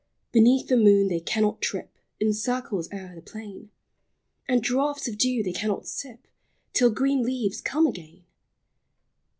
Beneath 0.31 0.67
the 0.67 0.77
moon 0.77 1.09
they 1.09 1.19
cannot 1.19 1.61
trip 1.61 1.95
In 2.19 2.33
circles 2.33 2.91
o'er 2.91 3.13
the 3.13 3.21
plain; 3.21 3.69
And 4.47 4.63
draughts 4.63 5.07
of 5.07 5.15
dew 5.15 5.43
they 5.43 5.51
cannot 5.53 5.85
sip, 5.87 6.25
Till 6.73 6.89
green 6.89 7.21
leaves 7.21 7.61
come 7.61 7.85
again. 7.85 8.23